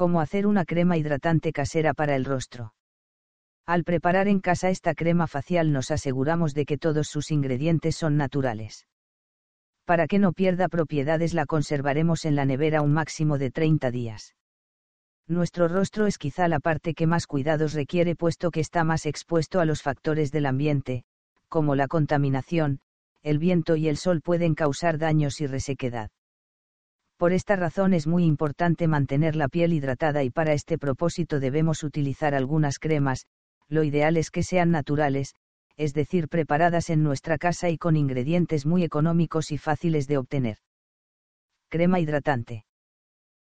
Cómo 0.00 0.22
hacer 0.22 0.46
una 0.46 0.64
crema 0.64 0.96
hidratante 0.96 1.52
casera 1.52 1.92
para 1.92 2.16
el 2.16 2.24
rostro. 2.24 2.72
Al 3.66 3.84
preparar 3.84 4.28
en 4.28 4.40
casa 4.40 4.70
esta 4.70 4.94
crema 4.94 5.26
facial 5.26 5.72
nos 5.72 5.90
aseguramos 5.90 6.54
de 6.54 6.64
que 6.64 6.78
todos 6.78 7.08
sus 7.08 7.30
ingredientes 7.30 7.96
son 7.96 8.16
naturales. 8.16 8.86
Para 9.84 10.06
que 10.06 10.18
no 10.18 10.32
pierda 10.32 10.70
propiedades 10.70 11.34
la 11.34 11.44
conservaremos 11.44 12.24
en 12.24 12.34
la 12.34 12.46
nevera 12.46 12.80
un 12.80 12.94
máximo 12.94 13.36
de 13.36 13.50
30 13.50 13.90
días. 13.90 14.34
Nuestro 15.28 15.68
rostro 15.68 16.06
es 16.06 16.16
quizá 16.16 16.48
la 16.48 16.60
parte 16.60 16.94
que 16.94 17.06
más 17.06 17.26
cuidados 17.26 17.74
requiere 17.74 18.16
puesto 18.16 18.50
que 18.50 18.60
está 18.60 18.84
más 18.84 19.04
expuesto 19.04 19.60
a 19.60 19.66
los 19.66 19.82
factores 19.82 20.32
del 20.32 20.46
ambiente, 20.46 21.04
como 21.50 21.74
la 21.74 21.88
contaminación, 21.88 22.80
el 23.22 23.38
viento 23.38 23.76
y 23.76 23.86
el 23.86 23.98
sol 23.98 24.22
pueden 24.22 24.54
causar 24.54 24.96
daños 24.96 25.42
y 25.42 25.46
resequedad. 25.46 26.10
Por 27.20 27.34
esta 27.34 27.54
razón 27.54 27.92
es 27.92 28.06
muy 28.06 28.24
importante 28.24 28.88
mantener 28.88 29.36
la 29.36 29.48
piel 29.48 29.74
hidratada 29.74 30.24
y 30.24 30.30
para 30.30 30.54
este 30.54 30.78
propósito 30.78 31.38
debemos 31.38 31.82
utilizar 31.82 32.34
algunas 32.34 32.78
cremas, 32.78 33.26
lo 33.68 33.84
ideal 33.84 34.16
es 34.16 34.30
que 34.30 34.42
sean 34.42 34.70
naturales, 34.70 35.34
es 35.76 35.92
decir, 35.92 36.28
preparadas 36.28 36.88
en 36.88 37.02
nuestra 37.02 37.36
casa 37.36 37.68
y 37.68 37.76
con 37.76 37.94
ingredientes 37.94 38.64
muy 38.64 38.84
económicos 38.84 39.52
y 39.52 39.58
fáciles 39.58 40.06
de 40.08 40.16
obtener. 40.16 40.56
Crema 41.68 42.00
hidratante. 42.00 42.64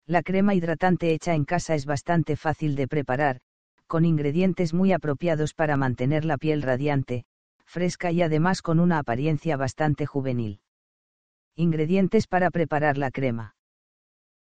La 0.05 0.25
crema 0.25 0.57
hidratante 0.57 1.13
hecha 1.15 1.37
en 1.37 1.45
casa 1.45 1.77
es 1.77 1.87
bastante 1.87 2.35
fácil 2.35 2.75
de 2.75 2.89
preparar, 2.89 3.39
con 3.87 4.05
ingredientes 4.05 4.75
muy 4.75 4.93
apropiados 4.93 5.55
para 5.55 5.77
mantener 5.77 6.25
la 6.25 6.39
piel 6.39 6.63
radiante, 6.63 7.23
fresca 7.67 8.11
y 8.11 8.23
además 8.23 8.63
con 8.63 8.81
una 8.81 8.99
apariencia 8.99 9.57
bastante 9.57 10.07
juvenil. 10.07 10.59
Ingredientes 11.55 12.27
para 12.27 12.51
preparar 12.51 12.99
la 12.99 13.13
crema. 13.13 13.55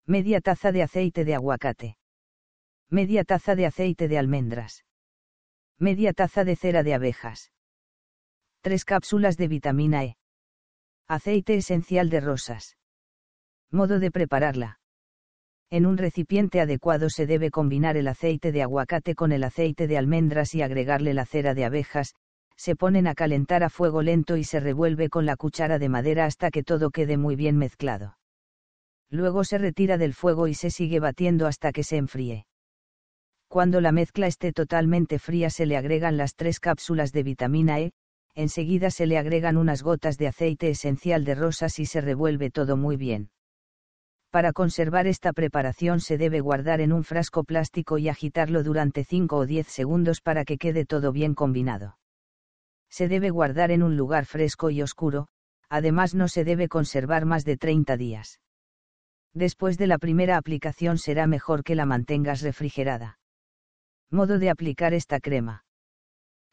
Media 0.05 0.41
taza 0.41 0.71
de 0.71 0.83
aceite 0.83 1.25
de 1.25 1.35
aguacate. 1.35 1.97
Media 2.89 3.23
taza 3.23 3.55
de 3.55 3.65
aceite 3.65 4.07
de 4.07 4.17
almendras. 4.17 4.83
Media 5.77 6.13
taza 6.13 6.43
de 6.43 6.55
cera 6.55 6.83
de 6.83 6.93
abejas. 6.93 7.51
3 8.61 8.83
cápsulas 8.83 9.37
de 9.37 9.47
vitamina 9.47 10.03
E. 10.03 10.17
Aceite 11.07 11.55
esencial 11.55 12.09
de 12.09 12.19
rosas. 12.19 12.77
Modo 13.71 13.99
de 13.99 14.11
prepararla. 14.11 14.79
En 15.69 15.85
un 15.85 15.97
recipiente 15.97 16.59
adecuado 16.59 17.09
se 17.09 17.27
debe 17.27 17.51
combinar 17.51 17.95
el 17.95 18.07
aceite 18.07 18.51
de 18.51 18.63
aguacate 18.63 19.15
con 19.15 19.31
el 19.31 19.43
aceite 19.43 19.87
de 19.87 19.97
almendras 19.97 20.55
y 20.55 20.61
agregarle 20.61 21.13
la 21.13 21.25
cera 21.25 21.53
de 21.53 21.65
abejas, 21.65 22.15
se 22.57 22.75
ponen 22.75 23.07
a 23.07 23.15
calentar 23.15 23.63
a 23.63 23.69
fuego 23.69 24.01
lento 24.01 24.35
y 24.35 24.43
se 24.43 24.59
revuelve 24.59 25.09
con 25.09 25.25
la 25.25 25.37
cuchara 25.37 25.79
de 25.79 25.87
madera 25.87 26.25
hasta 26.25 26.51
que 26.51 26.63
todo 26.63 26.89
quede 26.89 27.17
muy 27.17 27.35
bien 27.35 27.57
mezclado 27.57 28.18
luego 29.09 29.43
se 29.43 29.57
retira 29.57 29.97
del 29.97 30.13
fuego 30.13 30.47
y 30.47 30.53
se 30.53 30.69
sigue 30.69 30.99
batiendo 30.99 31.47
hasta 31.47 31.71
que 31.71 31.83
se 31.83 31.97
enfríe. 31.97 32.45
Cuando 33.47 33.81
la 33.81 33.91
mezcla 33.91 34.27
esté 34.27 34.53
totalmente 34.53 35.17
fría 35.17 35.49
se 35.49 35.65
le 35.65 35.75
agregan 35.75 36.17
las 36.17 36.35
tres 36.35 36.59
cápsulas 36.59 37.11
de 37.11 37.23
vitamina 37.23 37.79
E, 37.79 37.91
enseguida 38.35 38.91
se 38.91 39.07
le 39.07 39.17
agregan 39.17 39.57
unas 39.57 39.81
gotas 39.81 40.17
de 40.17 40.27
aceite 40.27 40.69
esencial 40.69 41.25
de 41.25 41.33
rosas 41.33 41.79
y 41.79 41.87
se 41.87 41.99
revuelve 41.99 42.51
todo 42.51 42.77
muy 42.77 42.95
bien. 42.95 43.31
Para 44.29 44.53
conservar 44.53 45.07
esta 45.07 45.33
preparación 45.33 45.99
se 45.99 46.19
debe 46.19 46.39
guardar 46.39 46.79
en 46.79 46.93
un 46.93 47.03
frasco 47.03 47.43
plástico 47.43 47.97
y 47.97 48.09
agitarlo 48.09 48.61
durante 48.61 49.03
5 49.03 49.35
o 49.35 49.45
10 49.47 49.65
segundos 49.65 50.21
para 50.21 50.45
que 50.45 50.59
quede 50.59 50.85
todo 50.85 51.11
bien 51.11 51.33
combinado. 51.33 51.97
Se 52.91 53.07
debe 53.07 53.31
guardar 53.31 53.71
en 53.71 53.81
un 53.81 53.97
lugar 53.97 54.25
fresco 54.25 54.69
y 54.69 54.83
oscuro, 54.83 55.27
además 55.67 56.13
no 56.13 56.27
se 56.27 56.43
debe 56.43 56.67
conservar 56.67 57.25
más 57.25 57.43
de 57.45 57.57
30 57.57 57.97
días 57.97 58.39
después 59.33 59.77
de 59.77 59.87
la 59.87 59.97
primera 59.97 60.37
aplicación 60.37 60.97
será 60.97 61.27
mejor 61.27 61.63
que 61.63 61.75
la 61.75 61.85
mantengas 61.85 62.41
refrigerada. 62.41 63.19
Modo 64.11 64.39
de 64.39 64.49
aplicar 64.49 64.93
esta 64.93 65.19
crema. 65.19 65.63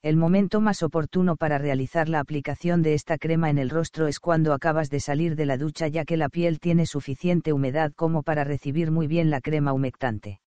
El 0.03 0.17
momento 0.17 0.61
más 0.61 0.83
oportuno 0.83 1.37
para 1.37 1.59
realizar 1.59 2.09
la 2.09 2.21
aplicación 2.21 2.83
de 2.83 2.95
esta 2.95 3.19
crema 3.19 3.51
en 3.51 3.59
el 3.59 3.71
rostro 3.71 4.07
es 4.07 4.21
cuando 4.21 4.53
acabas 4.53 4.91
de 4.91 5.01
salir 5.01 5.37
de 5.37 5.47
la 5.47 5.57
ducha 5.57 5.89
ya 5.89 6.05
que 6.05 6.17
la 6.17 6.29
piel 6.29 6.61
tiene 6.61 6.87
suficiente 6.87 7.53
humedad 7.53 7.93
como 7.97 8.23
para 8.23 8.45
recibir 8.45 8.91
muy 8.91 9.07
bien 9.07 9.31
la 9.31 9.41
crema 9.41 9.73
humectante. 9.73 10.41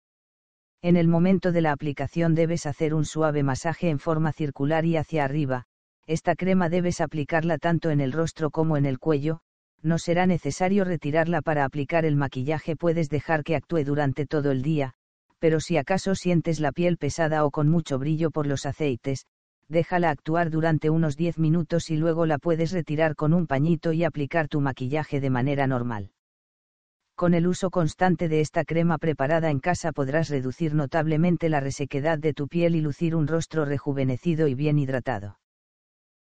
En 0.82 0.96
el 0.96 1.08
momento 1.08 1.52
de 1.52 1.62
la 1.62 1.72
aplicación 1.72 2.34
debes 2.34 2.66
hacer 2.66 2.92
un 2.92 3.04
suave 3.04 3.42
masaje 3.42 3.88
en 3.88 3.98
forma 3.98 4.32
circular 4.32 4.84
y 4.84 4.96
hacia 4.96 5.24
arriba, 5.24 5.64
esta 6.06 6.34
crema 6.34 6.68
debes 6.68 7.00
aplicarla 7.00 7.58
tanto 7.58 7.90
en 7.90 8.00
el 8.00 8.12
rostro 8.12 8.50
como 8.50 8.76
en 8.76 8.84
el 8.84 8.98
cuello, 8.98 9.40
no 9.86 9.98
será 9.98 10.26
necesario 10.26 10.84
retirarla 10.84 11.40
para 11.40 11.64
aplicar 11.64 12.04
el 12.04 12.16
maquillaje, 12.16 12.76
puedes 12.76 13.08
dejar 13.08 13.44
que 13.44 13.56
actúe 13.56 13.84
durante 13.84 14.26
todo 14.26 14.50
el 14.50 14.62
día, 14.62 14.94
pero 15.38 15.60
si 15.60 15.76
acaso 15.76 16.14
sientes 16.14 16.60
la 16.60 16.72
piel 16.72 16.98
pesada 16.98 17.44
o 17.44 17.50
con 17.50 17.68
mucho 17.68 17.98
brillo 17.98 18.30
por 18.30 18.46
los 18.46 18.66
aceites, 18.66 19.26
déjala 19.68 20.10
actuar 20.10 20.50
durante 20.50 20.90
unos 20.90 21.16
10 21.16 21.38
minutos 21.38 21.90
y 21.90 21.96
luego 21.96 22.26
la 22.26 22.38
puedes 22.38 22.72
retirar 22.72 23.14
con 23.14 23.32
un 23.32 23.46
pañito 23.46 23.92
y 23.92 24.04
aplicar 24.04 24.48
tu 24.48 24.60
maquillaje 24.60 25.20
de 25.20 25.30
manera 25.30 25.66
normal. 25.66 26.10
Con 27.14 27.32
el 27.32 27.46
uso 27.46 27.70
constante 27.70 28.28
de 28.28 28.40
esta 28.40 28.64
crema 28.64 28.98
preparada 28.98 29.50
en 29.50 29.60
casa 29.60 29.92
podrás 29.92 30.28
reducir 30.28 30.74
notablemente 30.74 31.48
la 31.48 31.60
resequedad 31.60 32.18
de 32.18 32.34
tu 32.34 32.46
piel 32.48 32.74
y 32.74 32.80
lucir 32.80 33.14
un 33.14 33.26
rostro 33.26 33.64
rejuvenecido 33.64 34.48
y 34.48 34.54
bien 34.54 34.78
hidratado. 34.78 35.38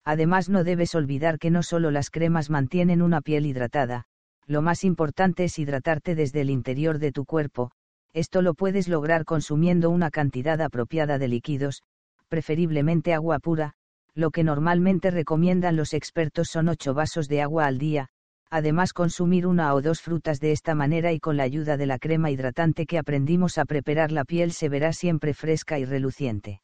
Además 0.04 0.48
no 0.48 0.64
debes 0.64 0.94
olvidar 0.94 1.38
que 1.38 1.50
no 1.50 1.62
solo 1.62 1.90
las 1.90 2.10
cremas 2.10 2.50
mantienen 2.50 3.02
una 3.02 3.20
piel 3.20 3.46
hidratada, 3.46 4.06
lo 4.46 4.62
más 4.62 4.84
importante 4.84 5.44
es 5.44 5.58
hidratarte 5.58 6.14
desde 6.14 6.40
el 6.40 6.50
interior 6.50 6.98
de 6.98 7.12
tu 7.12 7.24
cuerpo, 7.24 7.70
esto 8.12 8.42
lo 8.42 8.54
puedes 8.54 8.88
lograr 8.88 9.24
consumiendo 9.24 9.90
una 9.90 10.10
cantidad 10.10 10.60
apropiada 10.60 11.18
de 11.18 11.28
líquidos, 11.28 11.82
preferiblemente 12.28 13.14
agua 13.14 13.38
pura, 13.38 13.74
lo 14.14 14.30
que 14.30 14.42
normalmente 14.42 15.10
recomiendan 15.10 15.76
los 15.76 15.94
expertos 15.94 16.48
son 16.48 16.68
8 16.68 16.94
vasos 16.94 17.28
de 17.28 17.42
agua 17.42 17.66
al 17.66 17.78
día, 17.78 18.08
además 18.50 18.92
consumir 18.92 19.46
una 19.46 19.72
o 19.74 19.80
dos 19.80 20.02
frutas 20.02 20.40
de 20.40 20.50
esta 20.50 20.74
manera 20.74 21.12
y 21.12 21.20
con 21.20 21.36
la 21.36 21.44
ayuda 21.44 21.76
de 21.76 21.86
la 21.86 21.98
crema 21.98 22.30
hidratante 22.30 22.86
que 22.86 22.98
aprendimos 22.98 23.58
a 23.58 23.64
preparar 23.64 24.10
la 24.10 24.24
piel 24.24 24.50
se 24.52 24.68
verá 24.68 24.92
siempre 24.92 25.34
fresca 25.34 25.78
y 25.78 25.84
reluciente. 25.84 26.60